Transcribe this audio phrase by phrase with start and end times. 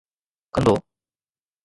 [0.53, 0.73] ڪندو